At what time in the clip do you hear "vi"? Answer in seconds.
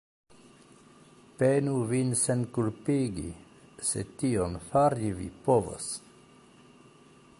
5.21-5.29